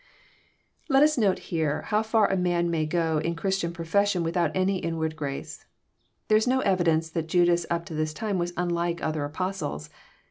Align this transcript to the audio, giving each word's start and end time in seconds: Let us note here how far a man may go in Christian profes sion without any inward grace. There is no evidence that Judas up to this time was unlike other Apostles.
Let 0.89 1.03
us 1.03 1.15
note 1.15 1.37
here 1.53 1.83
how 1.83 2.01
far 2.01 2.25
a 2.27 2.35
man 2.35 2.71
may 2.71 2.87
go 2.87 3.19
in 3.19 3.35
Christian 3.35 3.71
profes 3.71 4.07
sion 4.07 4.23
without 4.23 4.49
any 4.55 4.79
inward 4.79 5.15
grace. 5.15 5.67
There 6.27 6.39
is 6.39 6.47
no 6.47 6.61
evidence 6.61 7.11
that 7.11 7.27
Judas 7.27 7.67
up 7.69 7.85
to 7.85 7.93
this 7.93 8.11
time 8.11 8.39
was 8.39 8.51
unlike 8.57 9.03
other 9.03 9.23
Apostles. 9.23 9.91